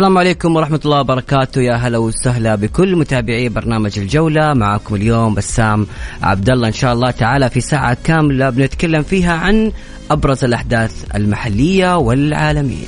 [0.00, 1.60] السلام عليكم ورحمة الله وبركاته.
[1.60, 4.54] يا هلا وسهلا بكل متابعي برنامج الجولة.
[4.54, 5.86] معكم اليوم بسام
[6.22, 9.72] عبد الله إن شاء الله تعالى في ساعة كاملة بنتكلم فيها عن
[10.10, 12.86] أبرز الأحداث المحلية والعالمية.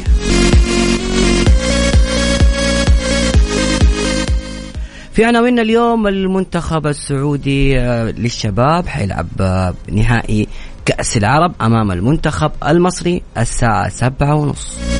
[5.13, 10.49] في عناوين اليوم المنتخب السعودي آه، للشباب حيلعب آه، نهائي
[10.85, 14.92] كأس العرب أمام المنتخب المصري الساعة سبعة ونص.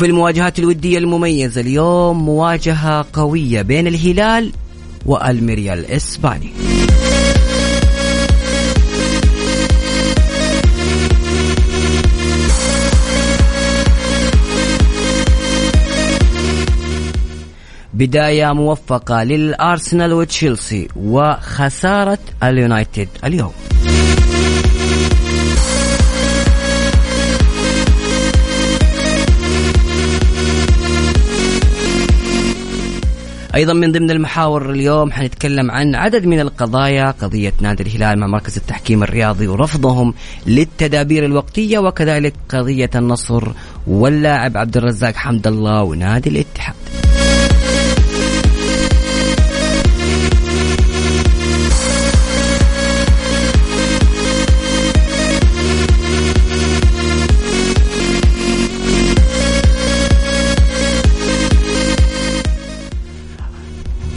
[0.00, 1.60] وفي المواجهات الودية المميزة.
[1.60, 4.52] اليوم مواجهة قوية بين الهلال
[5.06, 6.52] والميريا الإسباني.
[17.94, 23.52] بداية موفقة للأرسنال وتشيلسي وخسارة اليونايتد اليوم.
[33.54, 38.56] أيضا من ضمن المحاور اليوم حنتكلم عن عدد من القضايا قضية نادي الهلال مع مركز
[38.56, 40.14] التحكيم الرياضي ورفضهم
[40.46, 43.48] للتدابير الوقتية وكذلك قضية النصر
[43.86, 46.74] واللاعب عبد الرزاق حمد الله ونادي الاتحاد.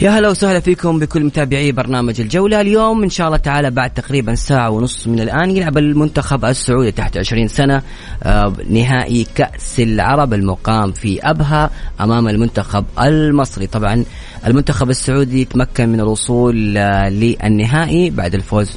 [0.00, 2.60] يا هلا وسهلا فيكم بكل متابعي برنامج الجولة.
[2.60, 7.16] اليوم إن شاء الله تعالى بعد تقريبا ساعة ونص من الآن يلعب المنتخب السعودي تحت
[7.16, 7.82] 20 سنة
[8.22, 13.66] آه، نهائي كأس العرب المقام في أبها أمام المنتخب المصري.
[13.66, 14.04] طبعا
[14.46, 18.70] المنتخب السعودي تمكن من الوصول آه، للنهائي بعد الفوز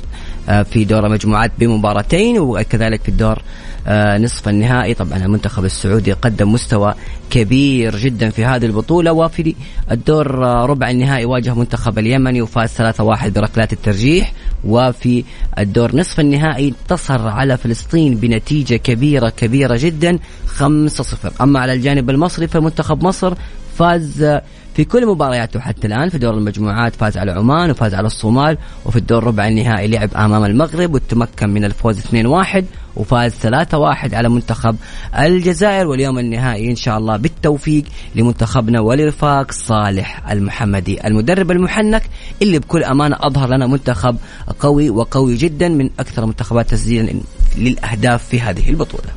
[0.48, 3.42] في دور المجموعات بمباراتين وكذلك في الدور
[3.88, 4.94] آه، نصف النهائي.
[4.94, 6.94] طبعا المنتخب السعودي قدم مستوى
[7.30, 9.56] كبير جدا في هذه البطولة وفي
[9.92, 14.34] الدور آه، ربع النهائي واجه منتخب اليمني وفاز 3-1 بركلات الترجيح.
[14.64, 15.24] وفي
[15.60, 20.62] الدور نصف النهائي انتصر على فلسطين بنتيجة كبيرة كبيرة جدا 5-0
[21.42, 23.34] أما على الجانب المصري فمنتخب مصر
[23.78, 24.40] فاز
[24.78, 28.96] في كل مبارياته حتى الآن في دور المجموعات فاز على عمان وفاز على الصومال وفي
[28.96, 32.64] الدور ربع النهائي لعب أمام المغرب وتمكن من الفوز 2-1
[32.96, 34.76] وفاز 3-1 على منتخب
[35.20, 37.84] الجزائر واليوم النهائي إن شاء الله بالتوفيق
[38.16, 41.08] لمنتخبنا ولرفاق صالح المحمدي.
[41.08, 42.04] المدرب المحنك
[42.42, 44.18] اللي بكل أمانة أظهر لنا منتخب
[44.60, 47.14] قوي وقوي جدا من أكثر المنتخبات تسجيلا
[47.58, 49.10] للأهداف في هذه البطولة.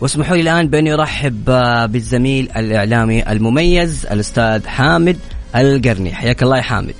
[0.00, 5.16] واسمحوا لي الآن بأني أرحب آه، بالزميل الإعلامي المميز الأستاذ حامد
[5.56, 6.14] القرني.
[6.14, 6.94] حياك الله يا حامد.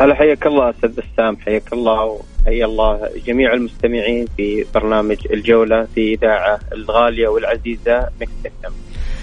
[0.00, 6.14] هلا حياك الله أستاذ بسام حياك الله وحيا الله جميع المستمعين في برنامج الجولة في
[6.14, 8.30] إذاعة الغالية والعزيزة مكس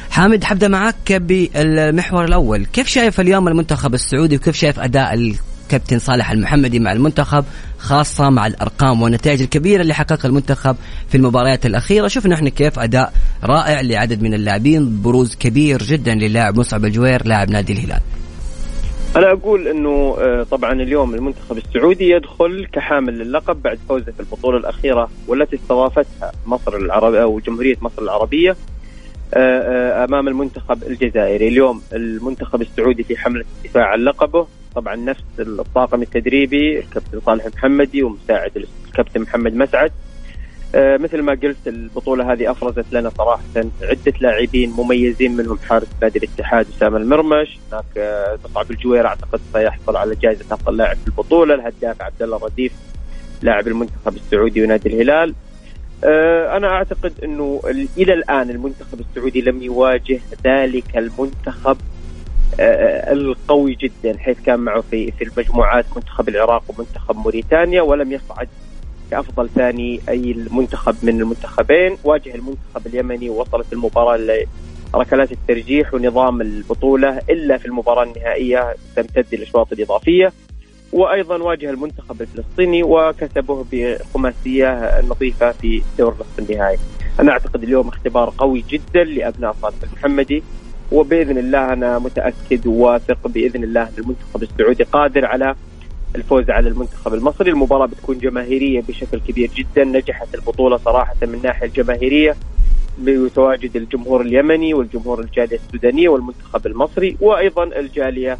[0.09, 2.65] حامد حبدأ معك بالمحور الأول.
[2.65, 7.45] كيف شايف اليوم المنتخب السعودي وكيف شايف أداء الكابتن صالح المحمدي مع المنتخب؟
[7.83, 10.75] خاصة مع الأرقام والنتائج الكبيرة اللي حققها المنتخب
[11.09, 12.07] في المباريات الأخيرة.
[12.07, 13.13] شفنا إحنا كيف أداء
[13.43, 17.99] رائع لعدد من اللاعبين بروز كبير جدا للاعب مصعب الجوير لاعب نادي الهلال.
[19.15, 24.57] أنا أقول إنه آه، طبعا اليوم المنتخب السعودي يدخل كحامل للقب بعد فوزه في البطولة
[24.57, 28.55] الأخيرة والتي استضافتها مصر العربية أو جمهورية مصر العربية
[29.33, 35.23] آه، آه، أمام المنتخب الجزائري، اليوم المنتخب السعودي في حملة الدفاع عن لقبه، طبعا نفس
[35.39, 39.91] الطاقم التدريبي الكابتن صالح محمدي ومساعد الكابتن محمد مسعد.
[40.75, 43.43] آه، مثل ما قلت البطولة هذه أفرزت لنا صراحة
[43.81, 47.57] عدة لاعبين مميزين منهم حارس نادي الاتحاد أسامة المرمش.
[47.71, 51.55] هناك مصعب الجوير أعتقد سيحصل على جائزة أفضل لاعب في البطولة.
[51.55, 52.71] الهداف عبد الله رديف
[53.41, 55.33] لاعب المنتخب السعودي ونادي الهلال.
[56.03, 57.61] آه، أنا أعتقد إنه
[57.97, 61.77] إلى الآن المنتخب السعودي لم يواجه ذلك المنتخب
[62.59, 68.47] القوي جدا حيث كان معه في في المجموعات منتخب العراق ومنتخب موريتانيا ولم يصعد
[69.11, 71.97] كأفضل ثاني أي المنتخب من المنتخبين.
[72.03, 74.43] واجه المنتخب اليمني ووصلت المباراة
[74.93, 80.33] لركلات الترجيح ونظام البطولة إلا في المباراة النهائية تمتد الاشواط الاضافيه
[80.91, 86.77] وأيضا واجه المنتخب الفلسطيني وكسبه بخماسية نظيفة في دور نصف النهائي.
[87.19, 90.43] أنا أعتقد اليوم اختبار قوي جدا لأبناء صالح المحمدي.
[90.93, 95.55] وبإذن الله أنا متأكد وواثق بإذن الله أن المنتخب السعودي قادر على
[96.15, 101.67] الفوز على المنتخب المصري، المباراة بتكون جماهيرية بشكل كبير جدا، نجحت البطولة صراحة من الناحيه
[101.67, 102.35] الجماهيرية
[102.99, 108.37] بتواجد الجمهور اليمني والجمهور الجالية السودانية والمنتخب المصري وأيضا الجالية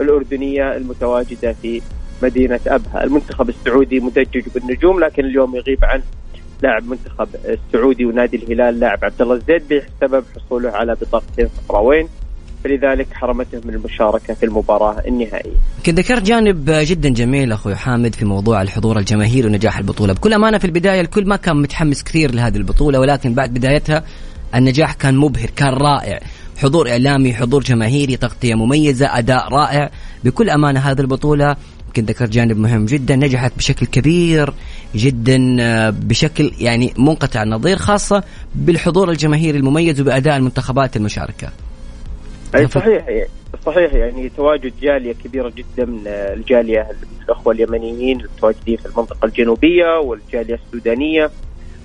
[0.00, 1.82] الأردنية المتواجدة في
[2.22, 3.04] مدينة أبها.
[3.04, 6.02] المنتخب السعودي مدجج بالنجوم لكن اليوم يغيب عن
[6.64, 12.08] لاعب منتخب السعودي ونادي الهلال لاعب عبد الله الزيد بسبب حصوله على بطاقتين صفراوين.
[12.64, 15.56] فلذلك حرمته من المشاركة في المباراة النهائية.
[15.86, 20.58] كنت ذكرت جانب جدا جميل أخوي حامد في موضوع الحضور الجماهيري ونجاح البطولة، بكل أمانة
[20.58, 24.04] في البداية الكل ما كان متحمس كثير لهذه البطولة ولكن بعد بدايتها
[24.54, 26.20] النجاح كان مبهر، كان رائع،
[26.56, 29.90] حضور إعلامي حضور جماهيري تغطية مميزة أداء رائع.
[30.24, 31.56] بكل أمانة هذه البطولة
[31.98, 34.54] يمكن ذكرت جانب مهم جدا نجحت بشكل كبير
[34.94, 38.22] جدا آه، بشكل يعني منقطع النظير خاصة
[38.54, 41.48] بالحضور الجماهيري المميز وبأداء المنتخبات المشاركة.
[42.54, 43.26] أي صحيح
[43.66, 46.88] صحيح يعني تواجد جالية كبيرة جدا من الجالية
[47.24, 51.30] الأخوة اليمنيين المتواجدين في المنطقة الجنوبية والجالية السودانية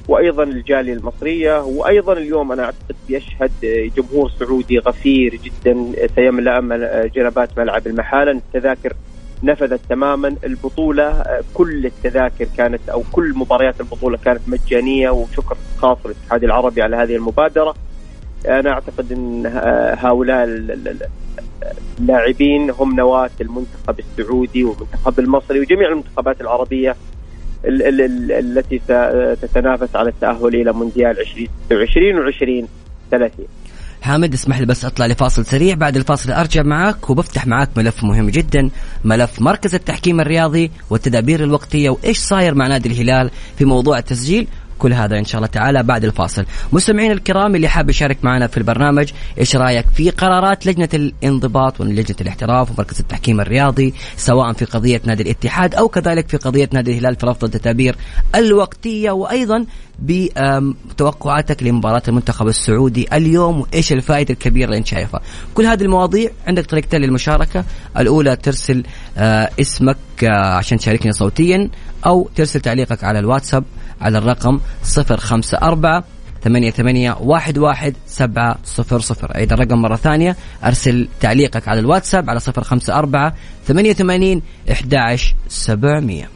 [0.08, 3.52] وأيضا الجالية المصرية وأيضا اليوم أنا أعتقد يشهد
[3.98, 6.60] جمهور سعودي غفير جدا سيملا
[7.16, 8.94] جنبات ملعب المحالة التذاكر
[9.44, 10.36] نفذت تماما.
[10.44, 16.96] البطولة كل التذاكر كانت أو كل مباريات البطولة كانت مجانية وشكر خاص للاتحاد العربي على
[16.96, 17.76] هذه المبادرة.
[18.48, 19.46] أنا أعتقد إن
[20.00, 20.44] هؤلاء
[22.00, 26.96] اللاعبين هم نواة المنتخب السعودي والمنتخب المصري وجميع المنتخبات العربية
[27.66, 28.80] التي
[29.36, 32.68] ستتنافس على التأهل إلى مونديال 2026 و 2030
[34.02, 35.76] حامد اسمح لي بس أطلع لفاصل سريع.
[35.76, 38.70] بعد الفاصل أرجع معك وبفتح معك ملف مهم جدا.
[39.04, 44.48] ملف مركز التحكيم الرياضي والتدابير الوقتية وإيش صاير مع نادي الهلال في موضوع التسجيل.
[44.80, 46.46] كل هذا إن شاء الله تعالى بعد الفاصل.
[46.74, 52.18] مستمعين الكرام اللي حاب يشارك معنا في البرنامج إيش رأيك في قرارات لجنة الانضباط ولجنة
[52.22, 57.16] الاحتراف ومركز التحكيم الرياضي سواء في قضية نادي الاتحاد أو كذلك في قضية نادي الهلال
[57.16, 57.96] في رفض التدابير
[58.36, 59.66] الوقتية؟ وأيضا
[60.00, 65.22] بتوقعاتك لمباراة المنتخب السعودي اليوم وإيش الفائدة الكبيرة اللي أنت شايفها؟
[65.54, 67.64] كل هذه المواضيع عندك طريقتين للمشاركة.
[67.98, 68.84] الأولى ترسل
[69.18, 71.70] آه اسمك آه عشان تشاركنا صوتيا
[72.06, 73.64] أو ترسل تعليقك على الواتساب
[74.02, 74.60] على الرقم
[74.98, 76.04] 054
[76.44, 79.36] ثمانية ثمانية واحد واحد سبعة صفر صفر.
[79.36, 83.36] أيضا الرقم مرة ثانية أرسل تعليقك على الواتساب على صفر خمسة أربعة
[83.68, 84.42] ثمانية ثمانين
[84.72, 86.30] إحداعش سبعمية.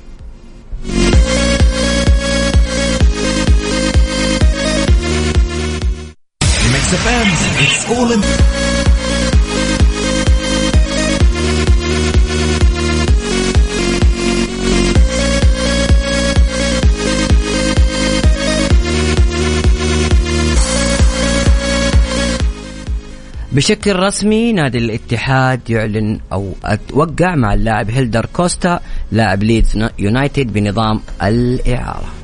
[7.64, 8.83] It's all in.
[23.54, 26.54] بشكل رسمي نادي الاتحاد يعلن أو
[26.94, 28.80] وقع مع اللاعب هيلدر كوستا
[29.12, 32.23] لاعب ليدز يونايتد بنظام الإعارة.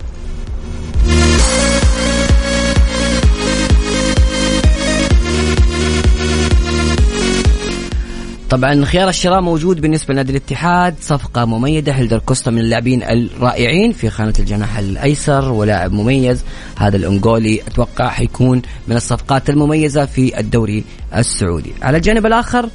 [8.49, 10.95] طبعا خيار الشراء موجود بالنسبة لنادي الاتحاد.
[11.01, 16.43] صفقة مميزة هيلدر كوستا من اللاعبين الرائعين في خانة الجناح الأيسر ولاعب مميز.
[16.77, 20.83] هذا الانغولي أتوقع حيكون من الصفقات المميزة في الدوري
[21.15, 21.73] السعودي.
[21.81, 22.69] على الجانب الآخر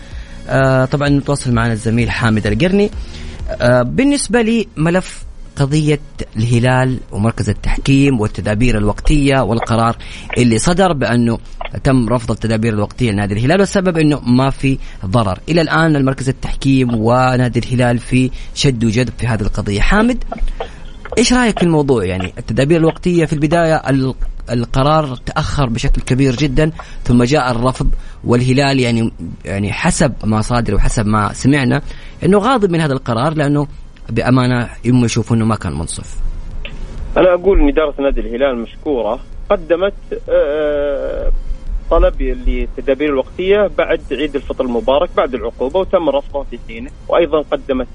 [0.49, 2.91] آه طبعا نتواصل معنا الزميل حامد القرني.
[3.51, 5.25] آه بالنسبة لي ملف
[5.57, 6.01] قضية
[6.37, 9.97] الهلال ومركز التحكيم والتدابير الوقتية والقرار
[10.39, 11.39] اللي صدر بأنه
[11.85, 15.39] تم رفض التدابير الوقتية لنادي الهلال والسبب أنه ما في ضرر.
[15.49, 19.81] إلى الآن المركز التحكيم ونادي الهلال في شد وجذب في هذه القضية.
[19.81, 20.25] حامد
[21.19, 23.83] إيش رأيك في الموضوع؟ يعني التدابير الوقتية في البداية
[24.51, 26.71] القرار تأخر بشكل كبير جدا
[27.05, 27.91] ثم جاء الرفض
[28.25, 29.11] والهلال يعني
[29.45, 31.83] يعني حسب ما صادر وحسب ما سمعنا
[32.25, 33.67] إنه غاضب من هذا القرار لأنه
[34.11, 36.17] بأمانة هم يشوفوا إنه ما كان منصف.
[37.17, 39.95] أنا أقول إن إدارة نادي الهلال مشكورة قدمت
[40.29, 41.33] آه،
[41.91, 47.87] طلب للتدابير الوقتية بعد عيد الفطر المبارك بعد العقوبة وتم رفضه في حينه وأيضا قدمت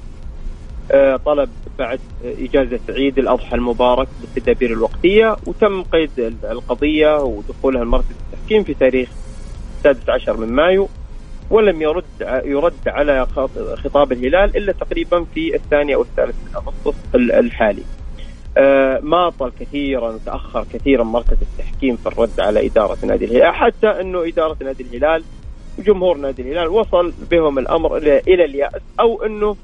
[0.91, 6.11] آه، طلب بعد إجازة عيد الأضحى المبارك بالتدابير الوقتية وتم قيد
[6.43, 9.09] القضية ودخولها المركز التحكيم في تاريخ
[9.77, 10.89] السادس عشر من مايو
[11.49, 12.03] ولم يرد
[12.45, 13.27] يرد على
[13.83, 17.83] خطاب الهلال إلا تقريبا في الثاني أو الثالث من أغسطس الحالي.
[18.57, 23.53] آه، ما طال كثيرا تاخر كثيرا مركز التحكيم في الرد على إدارة نادي الهلال.
[23.53, 25.23] حتى إنه إدارة نادي الهلال
[25.79, 28.81] وجمهور نادي الهلال وصل بهم الأمر إلى اليأس.
[28.99, 29.55] أو إنه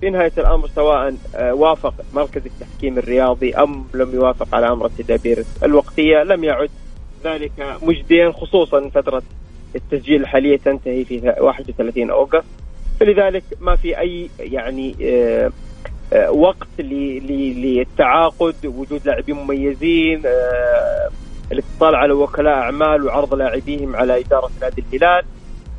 [0.00, 5.44] في نهاية الأمر سواء آه، وافق مركز التحكيم الرياضي أم لم يوافق على أمر التدابير
[5.64, 6.70] الوقتية لم يعد
[7.24, 7.52] ذلك
[7.82, 9.22] مجديا خصوصا فترة
[9.76, 12.44] التسجيل الحالية تنتهي في 31 أوغست.
[13.00, 15.52] فلذلك ما في أي يعني آه،
[16.28, 20.22] وقت للتعاقد وجود لاعبين مميزين
[21.52, 25.24] الاتصال على وكلاء أعمال وعرض لاعبيهم على إدارة نادي الهلال.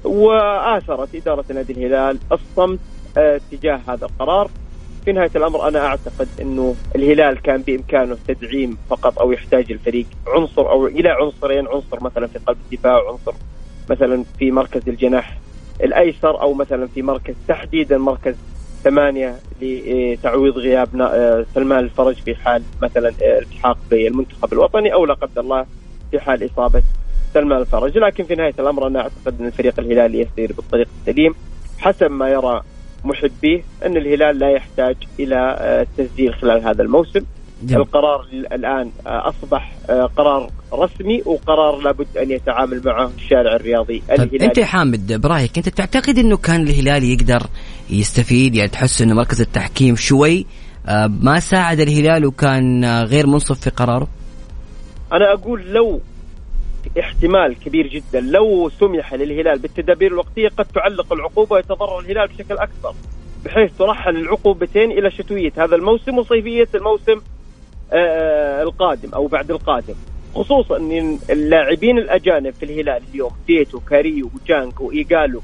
[0.04, 2.80] وآثرت إدارة نادي الهلال الصمت
[3.18, 4.50] آه، تجاه هذا القرار.
[5.06, 10.70] في نهاية الأمر أنا أعتقد إنه الهلال كان بإمكانه تدعيم فقط أو يحتاج الفريق عنصر
[10.70, 13.34] أو إلى عنصرين عنصر مثلا في قلب الدفاع وعنصر
[13.90, 15.38] مثلا في مركز الجناح
[15.84, 18.36] الأيسر أو مثلا في مركز تحديدا مركز
[18.84, 25.14] ثمانية لتعويض غياب آه، سلمان الفرج في حال مثلا آه، التحاق بالمنتخب الوطني أو لا
[25.14, 25.66] قدر الله
[26.12, 26.84] في حال إصابة
[27.34, 27.98] سلمان الفرج.
[27.98, 31.36] لكن في نهاية الأمر أنا أعتقد أن الفريق الهلالي يسير بالطريق السليم
[31.80, 32.62] حسب ما يرى
[33.04, 37.22] محبيه أن الهلال لا يحتاج إلى التسجيل آه، خلال هذا الموسم.
[37.64, 37.82] جميل.
[37.82, 44.20] القرار الآن آه، أصبح آه، قرار رسمي وقرار لابد أن يتعامل معه الشارع الرياضي طيب
[44.20, 47.42] الهلالي أنت حامد برايك انت تعتقد إنه كان الهلال يقدر
[47.90, 50.46] يستفيد يعني تحس إنه مركز التحكيم شوي
[51.22, 54.08] ما ساعد الهلال وكان غير منصف في قراره؟
[55.14, 56.02] أنا أقول لو
[57.00, 62.94] احتمال كبير جدا لو سمح للهلال بالتدابير الوقتية قد تعلق العقوبة ويتضرر الهلال بشكل أكبر
[63.46, 67.38] بحيث ترحل العقوبتين إلى شتوية هذا الموسم وصيفية الموسم آه
[67.94, 69.96] القادم أو بعد القادم.
[70.36, 75.42] خصوصا إن اللاعبين الأجانب في الهلال اليوم فييتو كاريو وجانغ وايجالو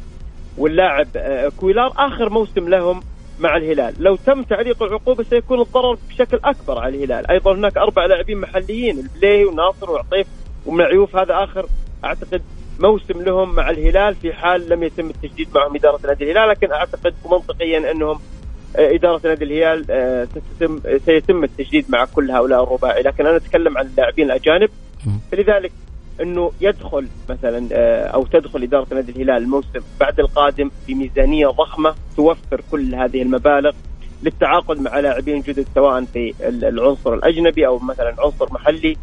[0.57, 3.01] واللاعب آه كويلار آخر موسم لهم
[3.39, 3.93] مع الهلال.
[4.00, 7.31] لو تم تعليق العقوبة سيكون الضرر بشكل أكبر على الهلال.
[7.31, 10.27] أيضا هناك أربع لاعبين محليين البليهي وناصر وعطيف
[10.65, 11.15] ومعيوف.
[11.15, 11.65] هذا آخر
[12.05, 12.41] أعتقد
[12.79, 17.13] موسم لهم مع الهلال في حال لم يتم التجديد معهم إدارة نادي الهلال لكن أعتقد
[17.31, 18.32] منطقيا أنهم آه،
[18.75, 23.01] إدارة نادي الهلال آه، ستتم سيتم التجديد مع كل هؤلاء الرباعي.
[23.01, 24.70] لكن أنا أتكلم عن اللاعبين الأجانب.
[25.32, 25.72] فلذلك
[26.22, 32.62] إنه يدخل مثلا آه، أو تدخل إدارة نادي الهلال الموسم بعد القادم بميزانية ضخمة توفر
[32.72, 33.72] كل هذه المبالغ
[34.24, 38.98] للتعاقد مع لاعبين جدد سواء في العنصر الأجنبي أو مثلا عنصر محلي.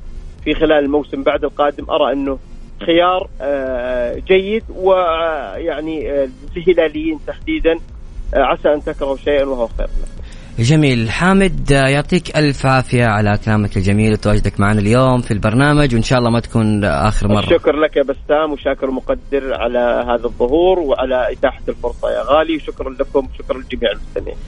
[0.45, 2.39] في خلال الموسم بعد القادم أرى إنه
[2.87, 7.79] خيار آه، جيد ويعني آه، الهلاليين تحديدا آه،
[8.35, 9.87] عسى أن تكرهوا شيئا وهو خير.
[9.87, 10.21] لكم.
[10.59, 11.11] جميل.
[11.11, 16.31] حامد يعطيك ألف عافية على كلامك الجميل وتواجدك معنا اليوم في البرنامج وإن شاء الله
[16.31, 17.47] ما تكون آخر مرة.
[17.47, 22.91] شكر لك يا بسام وشاكر مقدر على هذا الظهور وعلى إتاحة الفرصة يا غالي وشكرا
[22.91, 24.39] لكم وشكرا لجميع المستمعين.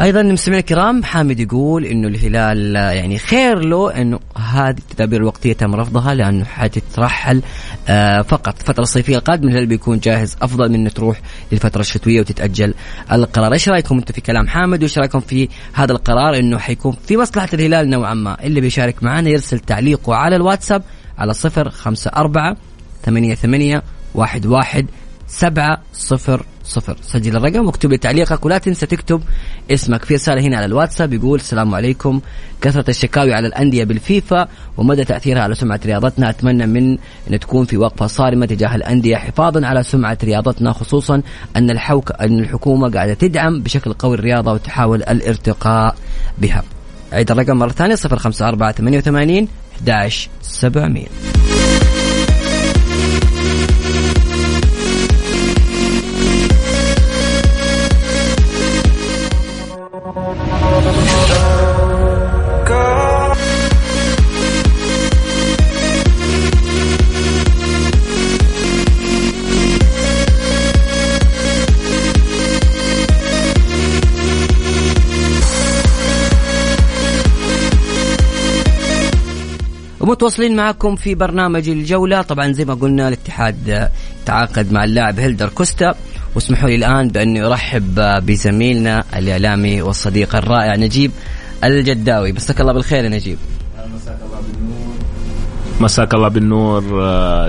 [0.00, 5.74] أيضا مستمعينا الكرام حامد يقول إنه الهلال يعني خير له إنه هذه التدابير الوقتية تم
[5.74, 7.42] رفضها لأنه حتترحل
[7.88, 8.54] آه، فقط.
[8.60, 11.20] الفترة الصيفية القادمة الهلال بيكون جاهز أفضل من إنه تروح
[11.52, 12.74] للفتره الشتويه وتتأجل
[13.12, 13.52] القرار.
[13.52, 17.48] إيش رأيكم أنتم في كلام حامد؟ وإيش رأيكم في هذا القرار إنه حيكون في مصلحة
[17.54, 20.82] الهلال نوعا ما؟ اللي بيشارك معنا يرسل تعليقه على الواتساب
[21.18, 22.56] على صفر خمسة أربعة
[23.04, 23.82] ثمانية ثمانية
[24.14, 24.86] واحد واحد
[25.26, 26.96] سبعة صفر صفر.
[27.02, 29.22] سجل الرقم واكتب لي تعليقك ولا تنسى تكتب
[29.70, 30.04] اسمك.
[30.04, 32.20] في رسالة هنا على الواتساب يقول السلام عليكم.
[32.60, 36.30] كثرة الشكاوي على الأندية بالفيفا ومدى تأثيرها على سمعة رياضتنا.
[36.30, 36.98] أتمنى من
[37.30, 41.22] أن تكون في وقفة صارمة تجاه الأندية حفاظا على سمعة رياضتنا خصوصا
[41.56, 45.96] أن الحوك أن الحكومة قاعدة تدعم بشكل قوي الرياضة وتحاول الارتقاء
[46.38, 46.62] بها.
[47.12, 49.48] عيد الرقم مرة ثانية 054 88
[49.88, 50.30] 11
[80.08, 82.22] ومتواصلين معكم في برنامج الجولة.
[82.22, 83.88] طبعا زي ما قلنا الاتحاد
[84.26, 85.94] تعاقد مع اللاعب هيلدر كوستا.
[86.34, 87.94] واسمحوا لي الآن بأني أرحب
[88.26, 91.10] بزميلنا الإعلامي والصديق الرائع نجيب
[91.64, 92.32] الجداوي.
[92.32, 93.38] مساك الله بالخير يا نجيب.
[93.94, 94.94] مساك الله بالنور
[95.80, 96.82] مساك الله بالنور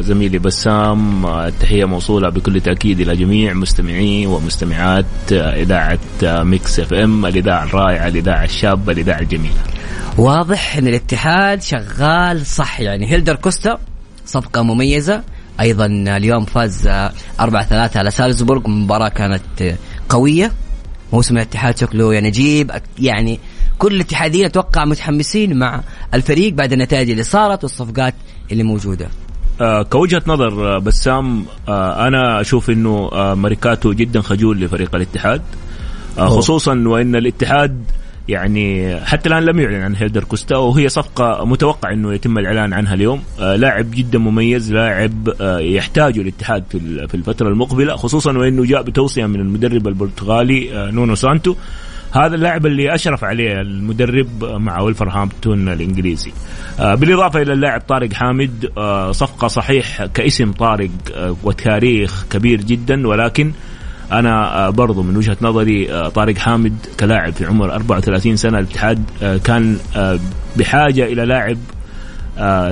[0.01, 8.07] زميلي بسام التحية موصولة بكل تأكيد إلى جميع مستمعي ومستمعات إذاعة Mix FM الإذاعة الرائعة
[8.07, 9.78] الإذاعة الشابة الإذاعة الجميلة.
[10.19, 12.79] واضح إن الاتحاد شغال صح.
[12.79, 13.79] يعني هيلدر كوستا
[14.25, 15.23] صفقة مميزة.
[15.59, 16.87] أيضا اليوم فاز
[17.39, 18.67] 4 3 على سالزبورغ.
[18.67, 19.77] مباراة كانت
[20.09, 20.51] قوية.
[21.13, 22.71] موسم الاتحاد شكله يعني جيب.
[22.99, 23.39] يعني
[23.77, 25.81] كل الاتحاديين أتوقع متحمسين مع
[26.13, 28.13] الفريق بعد النتائج اللي صارت والصفقات
[28.51, 29.07] اللي موجودة.
[29.61, 35.41] آه كوجهة نظر آه بسام آه أنا أشوف إنه آه ماريكاتو جدا خجول لفريق الاتحاد.
[36.17, 37.83] آه خصوصا وإن الاتحاد
[38.29, 42.93] يعني حتى الآن لم يعلن عن هيلدر كوستا وهي صفقة متوقع إنه يتم الإعلان عنها
[42.93, 43.23] اليوم.
[43.39, 46.63] آه لاعب جدا مميز لاعب آه يحتاجه الاتحاد
[47.07, 51.55] في الفترة المقبلة خصوصا وإنه جاء بتوصية من المدرب البرتغالي آه نونو سانتو.
[52.11, 56.31] هذا اللاعب اللي أشرف عليه المدرب مع ولفرهامبتون الإنجليزي.
[56.79, 58.71] بالإضافة إلى اللاعب طارق حامد
[59.11, 60.89] صفقة صحيح كاسم طارق
[61.43, 63.51] وتاريخ كبير جدا ولكن
[64.11, 69.03] أنا برضو من وجهة نظري طارق حامد كلاعب في عمر 34 سنة الاتحاد
[69.43, 69.77] كان
[70.55, 71.57] بحاجة إلى لاعب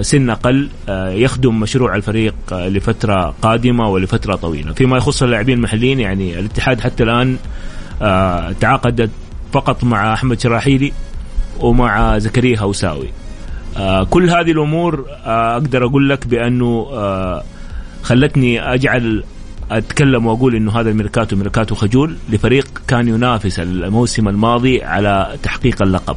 [0.02, 4.74] سن أقل يخدم مشروع الفريق لفترة قادمة ولفترة طويلة.
[4.74, 7.38] فيما يخص اللاعبين المحليين يعني الاتحاد حتى الآن
[8.60, 9.12] تعاقدت
[9.54, 10.94] فقط مع أحمد شراحيلي
[11.60, 13.10] ومع زكريا هوساوي.
[14.10, 16.88] كل هذه الأمور أقدر أقول لك بأنه
[18.04, 19.24] خلتني أجعل
[19.72, 26.16] أتكلم وأقول إنه هذا الميركاتو ميركاتو خجول لفريق كان ينافس الموسم الماضي على تحقيق اللقب.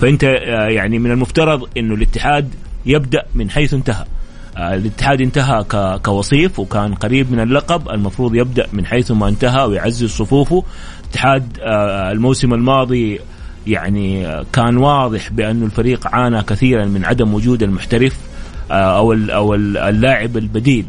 [0.00, 0.22] فأنت
[0.68, 2.54] يعني من المفترض إنه الاتحاد
[2.86, 4.04] يبدأ من حيث انتهى.
[4.58, 5.64] الاتحاد انتهى
[6.04, 10.64] كوصيف وكان قريب من اللقب المفروض يبدأ من حيث ما انتهى ويعزز صفوفه.
[11.04, 11.58] الاتحاد
[12.12, 13.20] الموسم الماضي
[13.66, 18.16] يعني كان واضح بأن الفريق عانى كثيرا من عدم وجود المحترف
[18.70, 20.86] أو أو اللاعب البديل.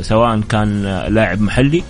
[0.00, 1.82] سواء كان لاعب محلي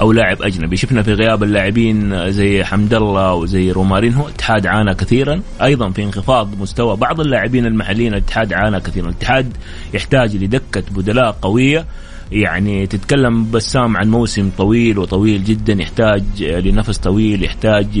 [0.00, 0.76] أو لاعب أجنبي.
[0.76, 5.42] شفنا في غياب اللاعبين زي حمد الله وزي رومارينهو الاتحاد عانى كثيرا.
[5.62, 9.08] أيضا في انخفاض مستوى بعض اللاعبين المحليين الاتحاد عانى كثيرا.
[9.08, 9.56] الاتحاد
[9.94, 11.86] يحتاج لدكة بدلاء قوية.
[12.32, 17.98] يعني تتكلم بسام عن موسم طويل وطويل جدا يحتاج لنفس طويل يحتاج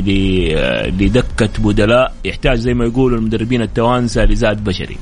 [1.00, 4.96] لدكة بدلاء يحتاج زي ما يقولوا المدربين التوانسة لزاد بشري.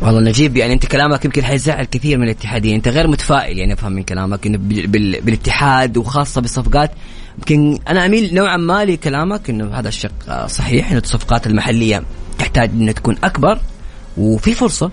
[0.00, 2.74] والله نجيب يعني انت كلامك يمكن حيزعل كثير من الاتحاديين.
[2.74, 4.58] انت غير متفائل يعني أفهم من كلامك إنه
[5.20, 6.90] بالاتحاد وخاصة بالصفقات.
[7.38, 12.02] يمكن أنا أميل نوعا ما لكلامك إنه هذا الشق صحيح إنه الصفقات المحلية
[12.38, 13.58] تحتاج إنها تكون أكبر
[14.16, 14.90] وفي فرصة.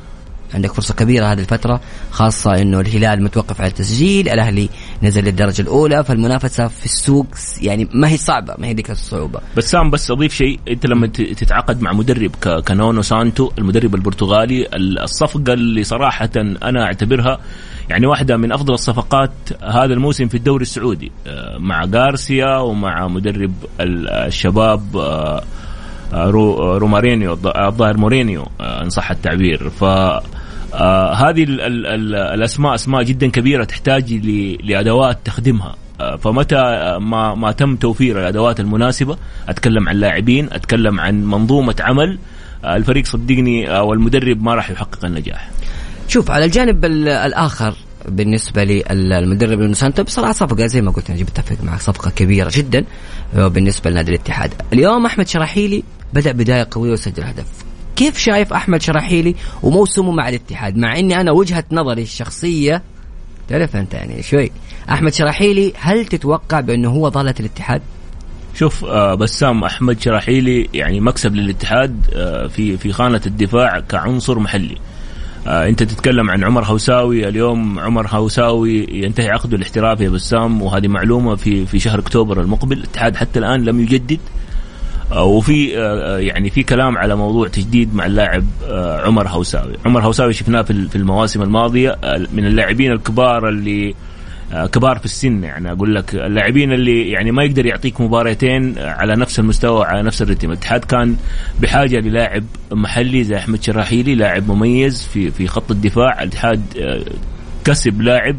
[0.54, 4.70] عندك فرصة كبيرة هذه الفترة خاصة إنه الهلال متوقف على التسجيل، الأهلي
[5.04, 7.28] نزل للدرجة الأولى فالمنافسة في السوق
[7.62, 9.40] يعني ما هي صعبة ما هي ذيك الصعوبة.
[9.58, 12.32] بسام بس أضيف شيء أنت لما تتعاقد مع مدرب
[12.68, 14.68] كنونو سانتو المدرب البرتغالي
[15.04, 17.40] الصفقة اللي صراحة أنا أعتبرها
[17.90, 19.32] يعني واحدة من أفضل الصفقات
[19.64, 21.12] هذا الموسم في الدوري السعودي
[21.58, 24.82] مع غارسيا ومع مدرب الشباب
[26.14, 29.84] رو رومارينيو الظاهر مورينيو إن صح التعبير ف
[30.74, 34.14] آه هذه ال ال ال الأسماء أسماء جدا كبيرة تحتاج
[34.64, 35.76] لأدوات تخدمها.
[36.02, 36.58] آه فمتى
[37.02, 39.18] ما ما تم توفير الأدوات المناسبة؟
[39.50, 42.20] أتكلم عن لاعبين أتكلم عن منظومة عمل.
[42.66, 45.50] آه الفريق صدقني أو المدرب ما راح يحقق النجاح.
[46.08, 47.76] شوف على الجانب الآخر
[48.08, 52.86] بالنسبة للمدرب المسانتا بصراحة صفقة زي ما قلت أنا بتفق معك صفقة كبيرة جدا.
[53.34, 54.54] بالنسبة لنادي الاتحاد.
[54.74, 57.46] اليوم أحمد شراحيلي بدأ بداية قوية وسجل هدف.
[58.02, 62.82] كيف شايف أحمد شراحيلي وموسمه مع الاتحاد؟ مع أني أنا وجهة نظري الشخصية
[63.50, 64.52] تعرف أنت يعني شوي.
[64.90, 67.82] أحمد شراحيلي هل تتوقع بأنه هو ضالة الاتحاد؟
[68.56, 74.78] شوف آه بسام أحمد شراحيلي يعني مكسب للاتحاد آه في في خانة الدفاع كعنصر محلي.
[75.48, 80.88] آه أنت تتكلم عن عمر هوساوي اليوم عمر هوساوي ينتهي عقده الاحترافي يا بسام وهذه
[80.88, 82.78] معلومة في في شهر أكتوبر المقبل.
[82.78, 84.20] الاتحاد حتى الآن لم يجدد.
[85.18, 89.74] وفي آه يعني في كلام على موضوع تجديد مع اللاعب آه عمر هوساوي.
[89.86, 91.98] عمر هوساوي شفناه في المواسم الماضية
[92.34, 93.96] من اللاعبين الكبار اللي
[94.72, 95.44] كبار في السن.
[95.44, 100.22] يعني أقول لك اللاعبين اللي يعني ما يقدر يعطيك مباراتين على نفس المستوى وعلى نفس
[100.22, 100.48] الرتم.
[100.48, 101.16] الاتحاد كان
[101.60, 106.24] بحاجة للاعب محلي زي أحمد شراحيلي لاعب مميز في في خط الدفاع.
[106.24, 106.62] الاتحاد
[107.66, 108.38] كسب لاعب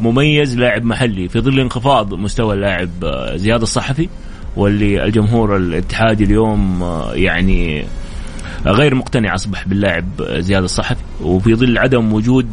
[0.00, 1.28] مميز لاعب محلي.
[1.28, 2.90] في ظل انخفاض مستوى اللاعب
[3.34, 4.08] زياد الصحفي
[4.56, 7.84] واللي الجمهور الاتحادي اليوم يعني
[8.66, 11.00] غير مقتنع أصبح باللاعب زياد الصحفي.
[11.20, 12.46] وفي ظل عدم وجود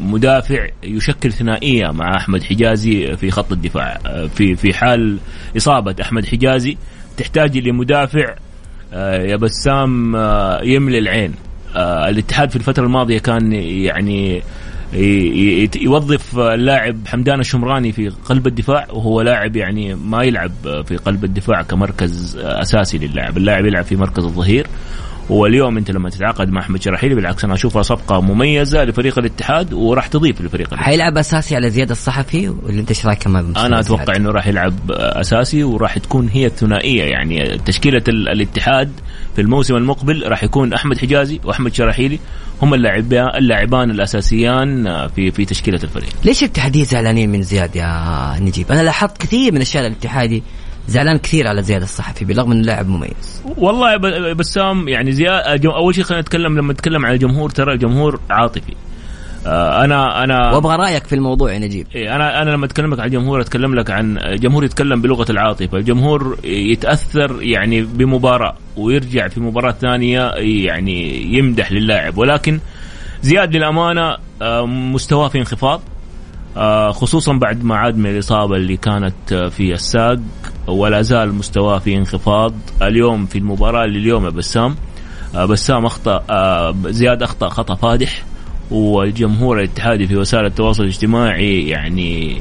[0.00, 3.98] مدافع يشكل ثنائية مع أحمد حجازي في خط الدفاع
[4.34, 5.18] في في حال
[5.56, 6.76] إصابة أحمد حجازي
[7.16, 8.34] تحتاج لمدافع
[8.92, 10.16] يا بسام
[10.62, 11.34] يملي العين.
[11.76, 14.42] الاتحاد في الفترة الماضية كان يعني
[15.82, 20.52] يوظف اللاعب حمدان الشمراني في قلب الدفاع وهو لاعب يعني ما يلعب
[20.86, 23.36] في قلب الدفاع كمركز أساسي للاعب.
[23.36, 24.66] اللاعب يلعب في مركز الظهير.
[25.32, 30.06] واليوم انت لما تتعاقد مع أحمد شراحيلي بالعكس أنا أشوفها صفقة مميزة لفريق الاتحاد وراح
[30.06, 30.84] تضيف لفريق الاتحاد.
[30.84, 35.64] حيلعب أساسي على زياد الصحفي ولا أنت إيش رأيك أنا أتوقع إنه راح يلعب أساسي
[35.64, 38.92] وراح تكون هي الثنائية يعني تشكيلة الاتحاد
[39.34, 42.18] في الموسم المقبل راح يكون أحمد حجازي وأحمد شراحيلي
[42.62, 46.08] هم اللاعبان اللاعبان الأساسيان في في تشكيلة الفريق.
[46.24, 50.42] ليش الاتحاديه زعلانين من زياد يا نجيب؟ أنا لاحظت كثير من اشياء الاتحادي
[50.88, 53.42] زعلان كثير على زياد الصحفي بالرغم إنه لاعب مميز.
[53.56, 53.96] والله
[54.32, 58.74] بسام يعني زياد أول شيء خلينا نتكلم لما نتكلم عن الجمهور ترى الجمهور عاطفي.
[59.46, 63.00] آه، أنا أنا وأبغى رأيك في الموضوع يا نجيب إيه، أنا أنا لما اتكلم لك
[63.00, 65.78] عن الجمهور أتكلم لك عن جمهور يتكلم بلغة العاطفة.
[65.78, 70.30] الجمهور يتأثر يعني بمباراة ويرجع في مباراة ثانية
[70.66, 72.18] يعني يمدح للاعب.
[72.18, 72.60] ولكن
[73.22, 75.82] زياد للأمانة آه، مستواه في انخفاض.
[76.56, 80.18] آه، خصوصا بعد ما عاد من الإصابة اللي كانت في الساق.
[80.72, 82.54] ولا زال مستواه في انخفاض.
[82.82, 84.76] اليوم في المباراة اللي اليوم يا بسام
[85.34, 86.22] بسام اخطا
[86.86, 88.24] زياد أخطأ خطأ فادح.
[88.70, 92.36] والجمهور الاتحادي في وسائل التواصل الاجتماعي يعني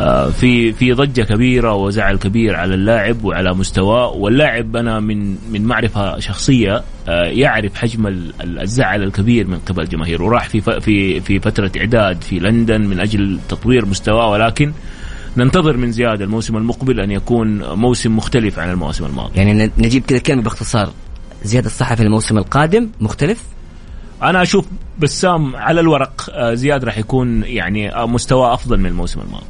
[0.00, 4.08] آه، في في ضجة كبيرة وزعل كبير على اللاعب وعلى مستواه.
[4.08, 8.06] واللاعب أنا من من معرفة شخصية آه، يعرف حجم
[8.40, 10.22] الزعل الكبير من قبل الجماهير.
[10.22, 14.30] وراح في في في فترة إعداد في لندن من أجل تطوير مستواه.
[14.30, 14.72] ولكن
[15.38, 19.36] ننتظر من زياد الموسم المقبل أن يكون موسم مختلف عن المواسم الماضيه.
[19.36, 20.90] يعني نجيب كذا كلمة باختصار.
[21.44, 23.42] زياد الصحفي الموسم القادم مختلف؟
[24.22, 24.66] أنا أشوف
[24.98, 29.46] بسام على الورق آه، زياد راح يكون يعني آه، مستوى أفضل من الموسم الماضي.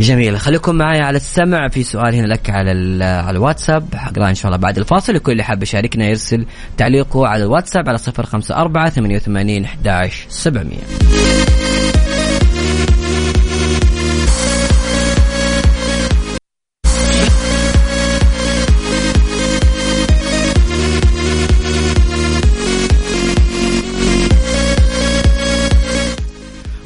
[0.00, 0.38] جميل.
[0.38, 1.68] خليكم معي على السمع.
[1.68, 3.94] في سؤال هنا لك على على الواتساب.
[3.94, 5.14] حقراه إن شاء الله بعد الفاصل.
[5.14, 11.21] الكل اللي حاب يشاركنا يرسل تعليقه على الواتساب على 054 88 11 700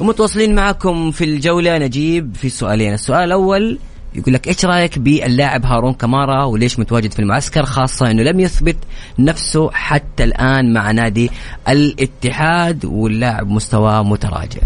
[0.07, 1.77] ومتواصلين معكم في الجولة.
[1.77, 2.93] نجيب في سؤالين.
[2.93, 3.79] السؤال الأول
[4.15, 8.77] يقول لك إيش رأيك باللاعب هارون كمارا وليش متواجد في المعسكر؟ خاصة إنه لم يثبت
[9.19, 11.31] نفسه حتى الآن مع نادي
[11.69, 14.61] الاتحاد واللاعب مستواه متراجع.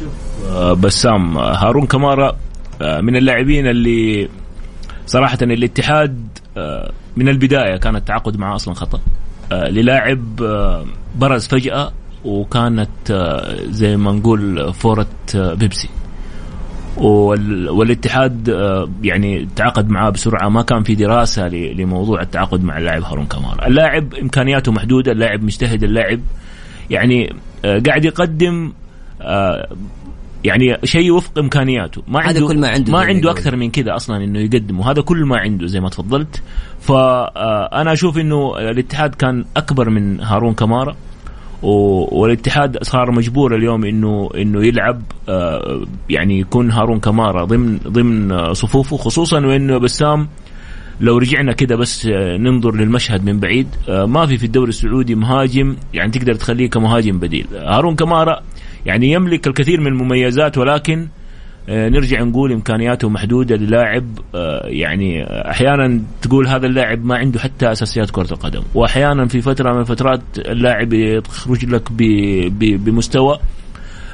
[0.00, 0.12] شوف
[0.50, 2.36] آه، بسام هارون كمارا
[2.82, 4.28] آه، من اللاعبين اللي
[5.06, 9.00] صراحة الاتحاد آه، من البداية كان التعاقد معه أصلا خطأ.
[9.52, 10.36] للاعب
[11.16, 11.92] برز فجأة
[12.24, 15.88] وكانت آه، زي ما نقول فورة آه، بيبسي.
[16.96, 20.48] والاتحاد آه، يعني تعاقد معاه بسرعة.
[20.48, 25.84] ما كان في دراسة لموضوع التعاقد مع اللاعب هارون كمار اللاعب إمكانياته محدودة اللاعب مجتهد
[25.84, 26.20] اللاعب
[26.90, 27.32] يعني
[27.86, 28.72] قاعد يقدم
[30.44, 32.02] يعني شيء وفق إمكانياته.
[32.08, 35.02] ما عنده هذا كل ما عنده ما عنده أكثر من كذا أصلا إنه يقدم وهذا
[35.02, 36.42] كل ما عنده زي ما تفضلت.
[36.80, 40.96] فانا أشوف إنه الاتحاد كان أكبر من هارون كمارا
[41.64, 48.96] والاتحاد صار مجبور اليوم انه إنه يلعب آه، يعني يكون هارون كمارا ضمن ضمن صفوفه
[48.96, 50.28] خصوصا وإنه بسام
[51.00, 55.14] لو رجعنا كده بس آه، ننظر للمشهد من بعيد آه، ما في في الدوري السعودي
[55.14, 57.46] مهاجم يعني تقدر تخليه كمهاجم بديل.
[57.54, 58.40] هارون كمارا
[58.86, 61.08] يعني يملك الكثير من المميزات ولكن
[61.68, 68.10] نرجع نقول إمكانياته محدودة للاعب آه، يعني أحيانا تقول هذا اللاعب ما عنده حتى أساسيات
[68.10, 71.92] كرة القدم وأحيانا في فترة من الفترات اللاعب يخرج لك
[72.58, 73.38] بمستوى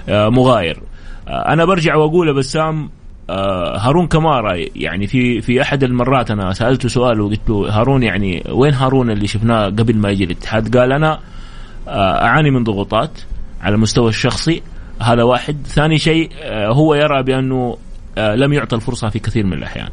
[0.08, 0.82] آه، مغاير
[1.28, 2.90] أنا برجع وأقول بسام
[3.76, 8.74] هارون كمارا يعني في في أحد المرات أنا سألته سؤال وقلت له هارون يعني وين
[8.74, 11.20] هارون اللي شفناه قبل ما يجي الاتحاد؟ قال أنا
[11.88, 13.10] أعاني من ضغوطات
[13.62, 14.62] على المستوى الشخصي
[15.02, 17.76] هذا واحد ثاني شيء آه، هو يرى بأنه
[18.18, 19.88] آه، لم يعطى الفرصة في كثير من الأحيان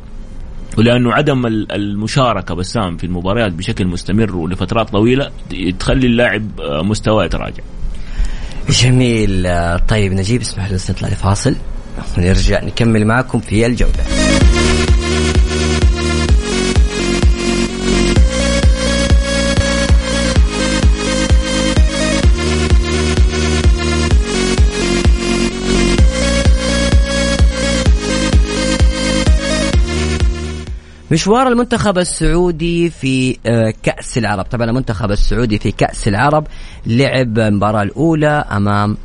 [0.78, 5.32] ولأنه عدم المشاركة بسام في المباريات بشكل مستمر ولفترات طويلة
[5.80, 7.64] تخلي اللاعب آه، مستواه يتراجع.
[8.70, 9.48] جميل
[9.88, 11.56] طيب نجيب اسمح لنا نطلع لفاصل
[12.18, 14.27] ونرجع نكمل معكم في الجولة.
[31.12, 34.46] مشوار المنتخب السعودي في آه، كأس العرب.
[34.46, 36.48] طبعا المنتخب السعودي في كأس العرب
[36.86, 38.98] لعب المباراة الأولى أمام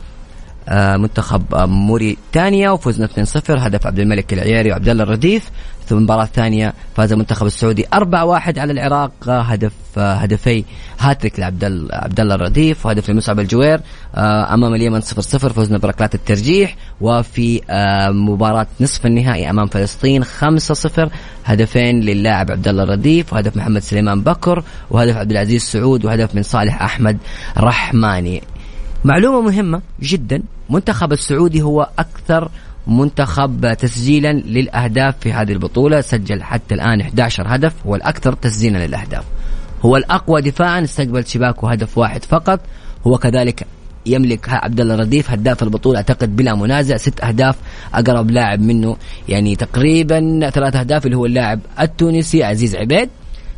[0.70, 5.50] منتخب آه، موريتانيا وفزنا 2-0 هدف عبد الملك العياري وعبد الله الرديف.
[5.86, 10.64] ثم المباراة الثانية فاز المنتخب السعودي 4-1 على العراق آه، هدف هدفي
[10.98, 13.80] هاتريك لعبد عبد الله الرديف وهدف لمصعب الجوير.
[14.16, 16.76] أمام اليمن 0-0 فزنا بركلات الترجيح.
[17.00, 17.60] وفي
[18.10, 21.08] مباراة نصف النهائي أمام فلسطين 5-0
[21.44, 26.42] هدفين للاعب عبد الله الرديف وهدف محمد سليمان بكر وهدف عبد العزيز سعود وهدف من
[26.42, 27.18] صالح أحمد
[27.58, 28.42] رحماني.
[29.04, 30.42] معلومة مهمة جدا.
[30.70, 32.50] منتخب السعودي هو أكثر
[32.86, 36.00] منتخب تسجيلا للأهداف في هذه البطولة.
[36.00, 39.24] سجل حتى الآن 11 هدف هو الأكثر تسجيلا للأهداف.
[39.82, 42.60] هو الأقوى دفاعا استقبل شباكه هدف واحد فقط.
[43.06, 43.66] هو كذلك
[44.06, 46.96] يملك عبد الله رديف هداف البطولة أعتقد بلا منازع.
[46.96, 47.56] ست أهداف
[47.94, 48.96] أقرب لاعب منه
[49.28, 53.08] يعني تقريبا ثلاث أهداف اللي هو اللاعب التونسي عزيز عبيد.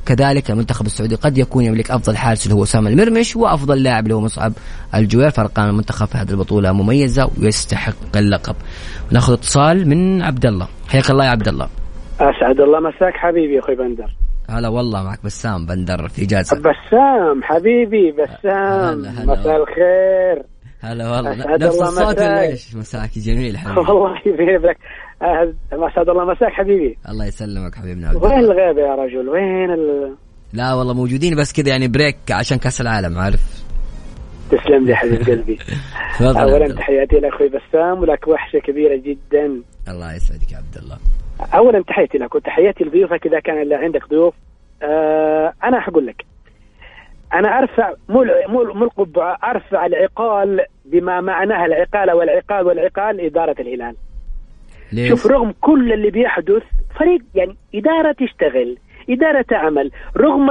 [0.07, 4.15] كذلك المنتخب السعودي قد يكون يملك أفضل حارس اللي هو أسامة المرمش وأفضل لاعب اللي
[4.15, 4.53] هو مصعب
[4.95, 8.57] الجوير فأرقام المنتخب في هذه البطولة مميزة ويستحق اللقب.
[9.11, 10.69] نأخذ اتصال من عبد الله.
[10.89, 11.69] حياك الله يا عبد الله.
[12.21, 14.15] أسعد الله مساك حبيبي أخوي بندر.
[14.51, 16.57] هلا والله معك بسام بندر في إجازة.
[16.57, 19.01] بسام حبيبي بسام.
[19.01, 20.43] مساء الخير.
[20.81, 21.57] هلا والله.
[21.57, 23.19] نفس الصوت ليش مساك.
[23.19, 24.79] جميل حبيبي والله يبارك
[25.73, 26.99] اسعد الله مساك حبيبي.
[27.09, 30.15] الله يسلمك حبيبنا وين الغيبة يا رجل؟ وين ال...
[30.53, 33.65] لا والله موجودين بس كذا يعني بريك عشان كأس العالم عارف؟
[34.51, 35.59] تسلم لي حبيب قلبي.
[36.21, 39.63] اولا تحياتي لأخوي بسام ولك وحشة كبيرة جدا.
[39.89, 40.99] الله يسعدك يا عبد الله.
[41.55, 44.35] اولا تحياتي لك وتحياتي لضيوفك إذا كان عندك ضيوف.
[44.83, 46.25] آه أنا حقول لك
[47.35, 53.97] أنا أرفع مو مو القبعة أرفع العقال بما معناها العقاله والعقال والعقال إدارة الهلال.
[54.95, 56.63] ليش؟ شوف رغم كل اللي بيحدث
[56.99, 58.77] فريق يعني إدارة تشتغل
[59.11, 60.51] إدارة تعمل رغم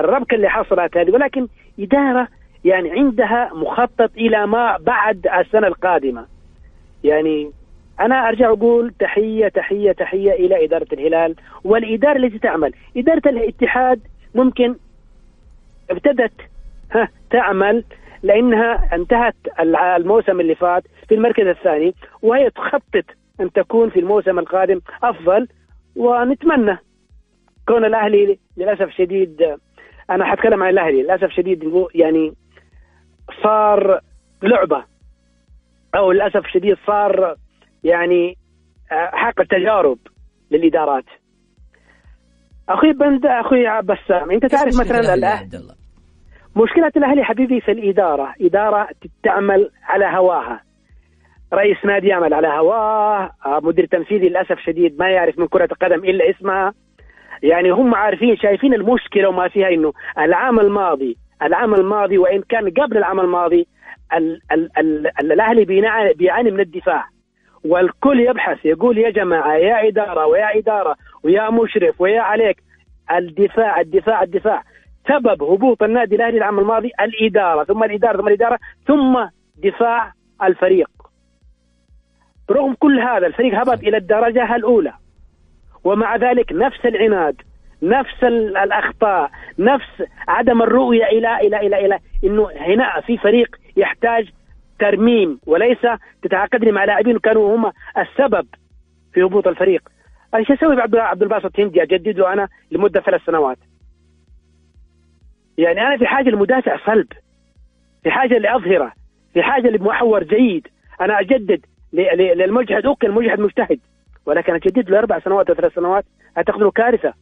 [0.00, 1.46] الربكة اللي حصلت هذه ولكن
[1.80, 2.28] إدارة
[2.64, 6.26] يعني عندها مخطط إلى ما بعد السنة القادمة
[7.04, 7.50] يعني
[8.00, 11.34] أنا أرجع أقول تحية تحية تحية إلى إدارة الهلال
[11.64, 14.00] والإدارة التي تعمل إدارة الاتحاد
[14.34, 14.74] ممكن
[15.90, 16.32] ابتدت
[16.92, 17.84] ها تعمل
[18.24, 19.34] لأنها انتهت
[19.96, 23.04] الموسم اللي فات في المركز الثاني وهي تخطط
[23.40, 25.48] أن تكون في الموسم القادم أفضل
[25.96, 26.78] ونتمنى
[27.68, 29.58] كون الأهلي للأسف شديد
[30.10, 32.32] أنا حتكلم عن الأهلي للأسف شديد يعني
[33.42, 34.00] صار
[34.42, 34.84] لعبة
[35.96, 37.36] أو للأسف شديد صار
[37.84, 38.36] يعني
[38.90, 39.98] حق التجارب
[40.50, 41.04] للإدارات.
[42.68, 45.83] أخوي بند أخوي بسام أنت تعرف مثلا الأهلي
[46.56, 48.34] مشكلة الأهلي حبيبي في الإدارة.
[48.40, 48.88] إدارة
[49.22, 50.60] تعمل على هواها.
[51.54, 53.30] رئيس نادي يعمل على هواه.
[53.46, 56.74] آه، مدير تنفيذي للأسف شديد ما يعرف من كرة القدم إلا اسمها.
[57.42, 62.96] يعني هم عارفين شايفين المشكلة وما فيها إنه العام الماضي العام الماضي وإن كان قبل
[62.96, 63.66] العام الماضي
[64.16, 65.64] ال ال ال الأهلي
[66.14, 67.04] بيعاني من الدفاع.
[67.64, 72.56] والكل يبحث يقول يا جماعة يا إدارة ويا إدارة ويا مشرف ويا عليك.
[73.10, 74.62] الدفاع الدفاع الدفاع.
[75.08, 79.26] سبب هبوط النادي الأهلي العام الماضي الإدارة ثم الإدارة ثم الإدارة ثم
[79.62, 80.12] دفاع
[80.42, 80.90] الفريق
[82.50, 84.92] رغم كل هذا الفريق هبط إلى الدرجة الأولى
[85.84, 87.42] ومع ذلك نفس العناد
[87.82, 94.28] نفس الأخطاء نفس عدم الرؤية إلى إلى إلى إلى إنه هنا في فريق يحتاج
[94.78, 95.86] ترميم وليس
[96.22, 98.46] تتعاقدني مع لاعبين كانوا هم السبب
[99.12, 99.88] في هبوط الفريق.
[100.34, 103.58] إيش أسوي عبد الباسط هندي اجدد له أنا لمدة ثلاث سنوات.
[105.58, 107.06] يعني أنا في حاجة لمدافع صلب
[108.02, 108.92] في حاجة لأظهرة
[109.34, 110.68] في حاجة لمحور جيد.
[111.00, 113.80] أنا أجدد للمجهد أوكي المجهد مجتهد
[114.26, 116.04] ولكن أجدد له أربع سنوات أو ثلاث سنوات
[116.36, 117.14] أعتقد له كارثة.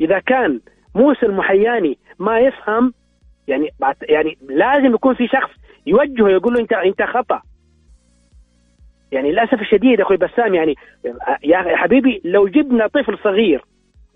[0.00, 0.60] إذا كان
[0.94, 2.92] موسى المحياني ما يفهم
[3.48, 3.70] يعني
[4.08, 5.50] يعني لازم يكون في شخص
[5.86, 7.42] يوجهه يقول له انت أنت خطأ.
[9.12, 10.74] يعني للأسف الشديد أخوي بسام يعني
[11.44, 13.64] يا حبيبي لو جبنا طفل صغير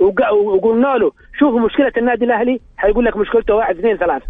[0.00, 4.26] وقلنا له شوف مشكلة النادي الأهلي حيقول لك مشكلته واحد اثنين ثلاثة.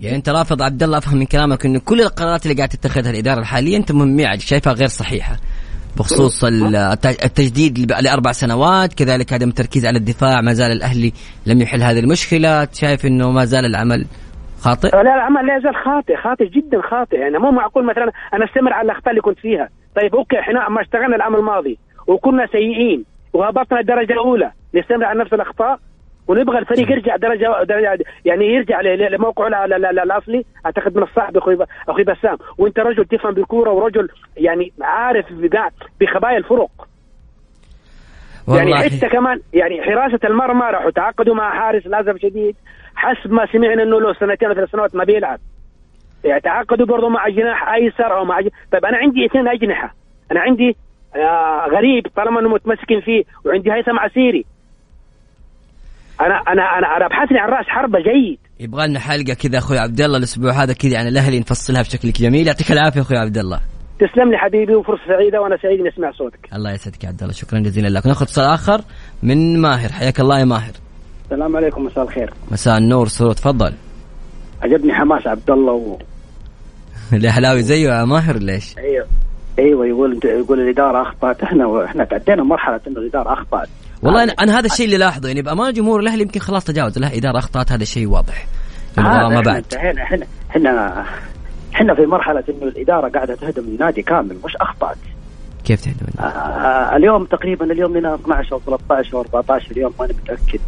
[0.00, 3.40] يعني أنت رافض عبد الله أفهم من كلامك انه كل القرارات اللي قاعد تتخذها الإدارة
[3.40, 5.36] الحالية أنت مميع شايفها غير صحيحة
[5.96, 6.44] بخصوص
[7.24, 11.12] التجديد لأربع سنوات كذلك عدم التركيز على الدفاع ما زال الأهلي
[11.46, 14.06] لم يحل هذه المشكلة شايف إنه ما زال العمل
[14.60, 18.72] خاطئ؟ لا العمل لا يزال خاطئ خاطئ جدا خاطئ يعني مو معقول مثلا أنا أستمر
[18.72, 19.68] على الأخطاء اللي كنت فيها.
[19.96, 24.52] طيب أوكي إحنا ما اشتغلنا العام الماضي وكنا سيئين وهبطنا الدرجة الأولى.
[24.74, 25.78] نستمر على نفس الأخطاء
[26.28, 30.44] ونبغى الفريق يرجع درجه, درجة يعني يرجع لموقعه الأصلي.
[30.66, 31.58] أعتقد من الصعب أخوي
[31.88, 32.36] أخوي بسام.
[32.58, 35.26] وأنت رجل تفهم بالكورة ورجل يعني عارف
[36.00, 36.70] بخبايا الفرق.
[38.48, 42.56] يعني حتى كمان يعني حراسة المرمى راحوا تعاقدوا مع حارس للاسف شديد.
[42.94, 45.38] حسب ما سمعنا إنه له سنتين أو ثلاث سنوات ما بيلعب.
[46.24, 48.48] يتعاقدوا برضه مع جناح أيسر أو مع ج...
[48.72, 49.94] طيب أنا عندي اثنين أجنحة.
[50.32, 50.76] أنا عندي
[51.16, 54.44] آه غريب طالما إنه متمسكين فيه وعندي هيثم عسيري.
[56.20, 58.38] أنا أنا أنا أنا ابحث لي عن رأس حربة جيد.
[58.60, 62.46] يبغى لنا حلقة كذا أخوي عبد الله الأسبوع هذا كذا عن الأهلي نفصلها بشكل جميل.
[62.46, 63.60] يعطيك العافية أخوي عبد الله.
[63.98, 66.48] تسلم لي حبيبي وفرصة سعيدة وأنا سعيد إني أسمع صوتك.
[66.54, 67.32] الله يسعدك يا عبد الله.
[67.32, 68.06] شكرا جزيلا لك.
[68.06, 68.80] ناخذ اتصال آخر
[69.22, 69.92] من ماهر.
[69.92, 70.72] حياك الله يا ماهر.
[71.24, 71.84] السلام عليكم.
[71.84, 72.30] مساء الخير.
[72.50, 73.08] مساء النور.
[73.08, 73.72] سرور تفضل.
[74.62, 75.98] عجبني حماس عبد الله و...
[77.18, 79.06] الأهلاوي زيه يا ماهر ليش؟ أيوه.
[79.58, 81.42] أيوه يقول يقول الإدارة أخطأت.
[81.42, 83.68] إحنا إحنا تعدينا مرحلة إنه الإدارة أخطأت.
[84.02, 86.98] والله أنا, أنا هذا الشيء اللي لاحظه يعني بامانه جمهور الأهلي يمكن خلاص تجاوز.
[86.98, 88.46] له اداره اخطات هذا الشيء واضح.
[88.98, 89.64] المباراه ما بعد.
[89.74, 91.04] إحنا إحنا إحنا
[91.74, 94.96] إحنا في مرحلة إنه الإدارة قاعدة تهدم النادي كامل مش أخطأت.
[95.64, 100.12] كيف تهدم آه آه اليوم تقريبا اليوم لنا 12 أو 13 أو 14 يوم ماني
[100.22, 100.60] متأكد.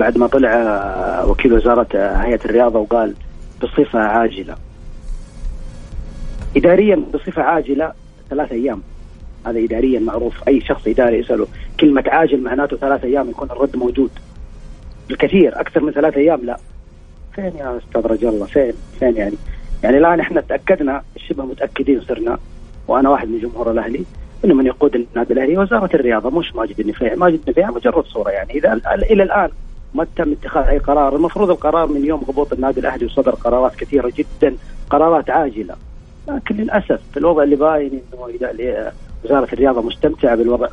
[0.00, 3.14] بعد ما طلع آه وكيل وزارة آه، هيئة الرياضة وقال
[3.62, 4.56] بصفة عاجلة.
[6.56, 7.92] اداريا بصفة عاجلة
[8.30, 8.82] ثلاث أيام.
[9.46, 10.48] هذا اداريا معروف.
[10.48, 11.46] أي شخص إداري يسأله.
[11.80, 14.10] كلمه عاجل معناته ثلاث أيام يكون الرد موجود.
[15.08, 16.56] بالكثير أكثر من ثلاث أيام؟ لا.
[17.34, 19.36] فين يا أستاذ رجل الله؟ فين؟ فين يعني؟
[19.82, 22.38] يعني الآن إحنا تأكدنا شبه متأكدين صرنا
[22.88, 24.04] وأنا واحد من جمهور الأهلي
[24.44, 28.52] إنه من يقود النادي الأهلي وزارة الرياضة مش ماجد النفيع، ماجد النفيع مجرد صورة يعني.
[28.54, 28.80] إذا
[29.10, 29.48] إلى الآن
[29.94, 34.12] ما تم اتخاذ أي قرار، المفروض القرار من يوم هبوط النادي الأهلي وصدر قرارات كثيرة
[34.16, 34.56] جدا،
[34.90, 35.74] قرارات عاجلة.
[36.28, 38.28] لكن للأسف في الوضع اللي باين إنه
[39.24, 40.68] وزارة الرياضة مستمتعة بالوضع.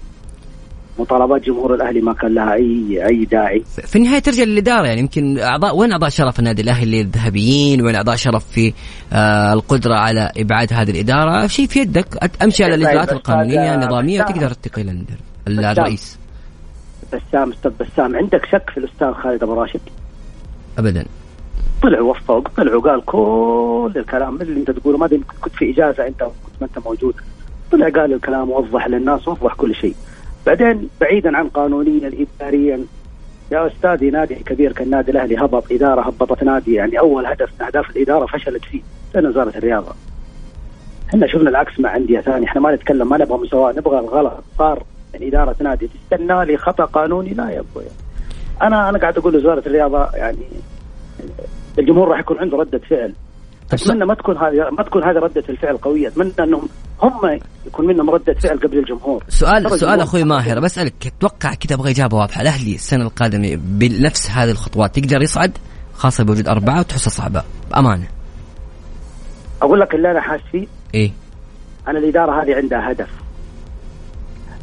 [1.00, 3.64] مطالبات جمهور الأهلي ما كان لها اي أي داعي.
[3.88, 8.16] في النهاية ترجع للإدارة يعني يمكن اعضاء وين أعضاء شرف النادي الأهلي الذهبيين؟ وين أعضاء
[8.16, 8.74] شرف في
[9.14, 12.08] آه القدرة على إبعاد هذه الإدارة؟ شيء في يدك
[12.44, 15.06] أمشي على الإجراءات القانونية النظاميه وتقدر تقيل
[15.48, 16.20] الرئيس.
[17.14, 19.82] بسام أستاذ بسام عندك شك في الأستاذ خالد أبو راشد؟
[20.78, 21.06] ابدا.
[21.84, 24.98] طلع وفق طلع وقال كل الكلام اللي أنت تقوله.
[24.98, 27.16] ما أدري كنت في إجازة أنت كنت ما أنت موجود.
[27.74, 29.96] طلع قال الكلام ووضح للناس ووضح كل شيء.
[30.46, 32.86] بعدين بعيدا عن قانونيا اداريا
[33.52, 37.90] يا استاذي نادي كبير كالنادي الأهلي هبط إدارة هبطت نادي يعني أول هدف من أهداف
[37.90, 38.82] الإدارة فشلت فيه.
[39.14, 39.92] لأن وزارة الرياضة.
[41.10, 42.48] إحنا شفنا العكس مع أندية ثانية.
[42.48, 44.44] إحنا ما نتكلم ما نبغى مساواة نبغى الغلط.
[44.58, 44.84] صار
[45.14, 47.34] من إدارة نادي تستنى لي خطا قانوني.
[47.34, 47.84] لا يا أبوي
[48.62, 50.48] أنا أنا قاعد أقول لوزارة الرياضة يعني
[51.80, 53.14] الجمهور راح يكون عنده ردة فعل.
[53.72, 56.08] أتمنى ما تكون هذه ما تكون هذه ردة الفعل قوية.
[56.08, 56.70] أتمنى انهم
[57.02, 59.24] هم يكون منهم ردة فعل قبل الجمهور.
[59.30, 60.60] سؤال سؤال أخوي ماهر.
[60.60, 62.42] بسألك أتوقع كذا أبغى إجابة واضحة.
[62.42, 65.58] الأهلي السنة القادمة بنفس هذه الخطوات يقدر يصعد؟
[65.94, 67.44] خاصة بوجود أربعة وتحسها صعبة.
[67.72, 68.08] بأمانة.
[69.62, 70.68] أقول لك اللي أنا حاسس فيه.
[70.96, 71.12] إيه.
[71.88, 73.10] أنا الإدارة هذه عندها هدف.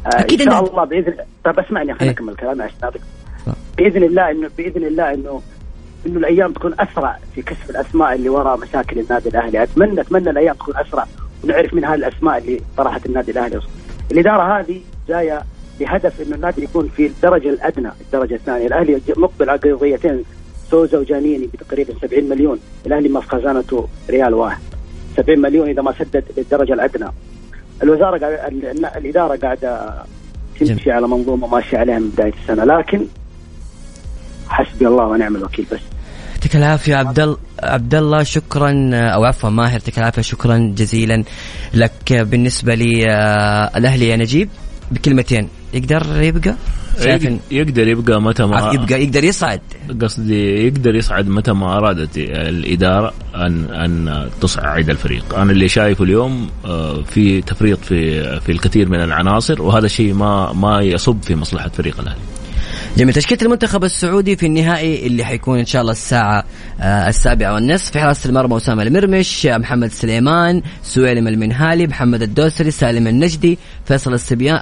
[0.05, 1.13] آه أكيد إن شاء الله باذن
[1.45, 2.91] طيب أسمعني خليني إيه؟ أكمل كلامي عشان
[3.77, 5.41] بإذن الله انه بإذن الله إنه
[6.05, 10.55] إنه الأيام تكون أسرع في كشف الأسماء اللي وراء مشاكل النادي الأهلي، اتمنى أتمنى الأيام
[10.55, 11.05] تكون أسرع
[11.43, 13.59] ونعرف من هذه الأسماء اللي طرحت النادي الأهلي.
[14.11, 15.41] الإدارة هذه جاية
[15.79, 20.23] بهدف إنه النادي يكون في الدرجة الأدنى، الدرجة الثانية، الأهلي مقبل على قضيتين
[20.71, 24.61] سوزا وجانيني بتقريبا 70 مليون، الأهلي ما في خزانته ريال واحد.
[25.17, 27.09] 70 مليون إذا ما سدد للدرجه الأدنى.
[27.83, 30.03] الوزارة قاعدة الإدارة قاعدة
[30.59, 33.05] تمشي على منظومة ماشية عليها من بداية السنة، لكن
[34.49, 35.79] حسبي الله ونعم الوكيل بس
[36.51, 41.23] يعطيك العافية عبد الله عبد الله شكرا أو عفوا ماهر يعطيك العافية شكرا جزيلا
[41.73, 44.49] لك بالنسبة لي آه، الأهلي يا نجيب
[44.91, 46.55] بكلمتين يقدر يبقى؟
[47.51, 49.61] يقدر يبقى متى ما يبقى يقدر يصعد
[50.01, 56.49] قصدي يقدر يصعد متى ما أرادت الإدارة ان أن تصعد الفريق، أنا اللي شايفه اليوم
[56.65, 61.69] آه، في تفريط في في الكثير من العناصر وهذا الشيء ما ما يصب في مصلحة
[61.69, 62.40] فريق الأهلي.
[62.97, 63.13] جميل.
[63.13, 66.43] تشكيلة المنتخب السعودي في النهائي اللي حيكون إن شاء الله الساعة
[66.81, 67.91] آه السابعة والنصف.
[67.91, 74.13] في حراسة المرمى أسامة المرمش محمد سليمان سويلم المنهالي محمد الدوسري سالم النجدي فيصل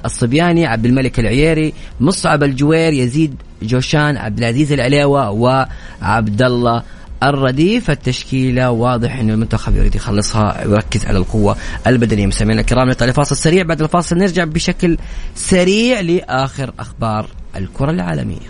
[0.06, 6.84] الصبياني عبد الملك العييري مصعب الجوير يزيد جوشان عبد العزيز العليوة وعبد الله
[7.24, 7.90] الرديف.
[7.92, 11.56] التشكيلة واضح أن المنتخب يريد يخلصها ويركز على القوة
[11.88, 12.28] البدنية.
[12.28, 13.64] مستمعينا الكرام نطلع لفاصل سريع.
[13.64, 14.98] بعد الفاصل نرجع بشكل
[15.36, 18.50] سريع لآخر أخبار الكرة العالمية.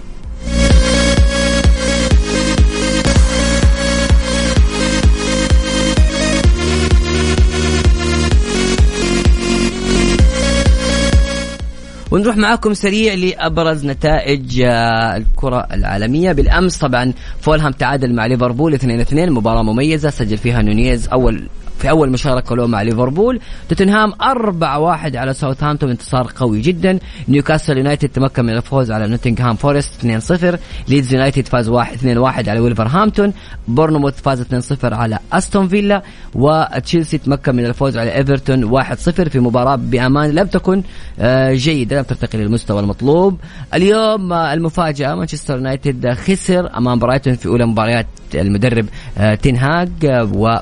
[12.11, 16.31] ونروح معاكم سريع لأبرز نتائج آه، الكرة العالمية.
[16.31, 22.09] بالأمس طبعا فولهام تعادل مع ليفربول 2-2 مباراة مميزة سجل فيها نونيز أول في أول
[22.11, 23.39] مشاركة له مع ليفربول.
[23.69, 26.99] توتنهام 4-1 على ساوثهامبتون انتصار قوي جدا.
[27.27, 32.59] نيوكاسل يونايتد تمكن من الفوز على نوتنغهام فورست 2-0 ليدز يونايتد فاز 1 2-1 على
[32.59, 33.33] ويلفرهامبتون
[33.67, 36.03] بورنموث فاز 2-0 على أستون فيلا.
[36.35, 38.85] وتشيلسي تمكن من الفوز على إيفرتون 1-0
[39.29, 40.83] في مباراة بأمانة لم تكن
[41.19, 43.37] آه، جيدة لم ترتقي للمستوى المطلوب.
[43.73, 48.85] اليوم آه، المفاجأة مانشستر يونايتد خسر أمام برايتون في أولى مباريات المدرب
[49.17, 49.89] آه، تين هاج
[50.33, 50.57] و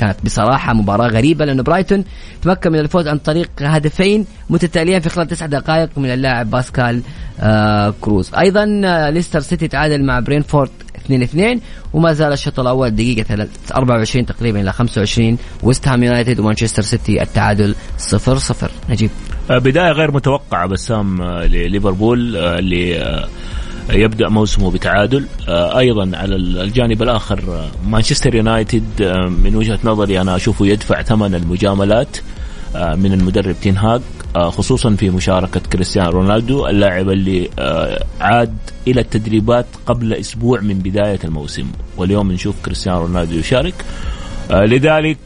[0.00, 2.04] كانت بصراحة مباراة غريبة لأنه برايتون
[2.42, 7.02] تمكن من الفوز عن طريق هدفين متتاليين في خلال تسع دقائق من اللاعب باسكال
[7.40, 8.34] آه جروس.
[8.34, 10.70] أيضا آه ليستر سيتي تعادل مع برينتفورد
[11.04, 11.60] 2 2
[11.92, 17.74] وما زال الشوط الأول دقيقة 24 تقريبا إلى 25 ويست هام يونايتد ومانشستر سيتي التعادل
[17.98, 19.10] 0 0 نجيب.
[19.50, 23.26] بداية غير متوقعة بسام لليفربول اللي
[23.92, 25.26] يبدأ موسمه بتعادل.
[25.48, 29.02] أيضا على الجانب الآخر مانشستر يونايتد
[29.44, 32.16] من وجهة نظري أنا أشوفه يدفع ثمن المجاملات
[32.74, 34.00] من المدرب تينهاج
[34.36, 37.50] خصوصا في مشاركة كريستيانو رونالدو اللاعب اللي
[38.20, 38.56] عاد
[38.88, 41.66] إلى التدريبات قبل أسبوع من بداية الموسم.
[41.96, 43.74] واليوم نشوف كريستيانو رونالدو يشارك.
[44.50, 45.18] لذلك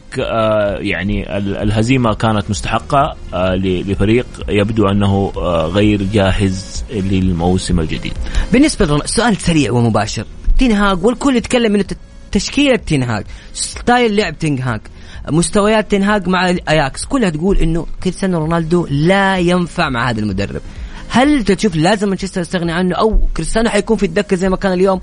[0.79, 3.15] يعني الهزيمة كانت مستحقة
[3.55, 5.31] لفريق يبدو أنه
[5.67, 8.13] غير جاهز للموسم الجديد.
[8.53, 10.25] بالنسبة لرونالدو سؤال سريع ومباشر.
[10.59, 11.85] تنهاج والكل يتكلم إنه
[12.31, 13.23] تشكيلة تنهاج
[13.53, 14.81] style لعب تنهاج
[15.29, 17.05] مستويات تنهاج مع أياكس.
[17.05, 20.61] كلها تقول إنه كريستيانو رونالدو لا ينفع مع هذا المدرب.
[21.09, 24.99] هل تشوف لازم مانشستر يستغني عنه أو كريستيانو حيكون في الدكة زي ما كان اليوم؟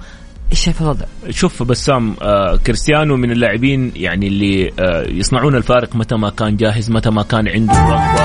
[0.53, 6.15] إيش شايف الوضع؟ شوف بسام آه كريستيانو من اللاعبين يعني اللي آه يصنعون الفارق متى
[6.15, 8.21] ما كان جاهز متى ما كان عنده رغبة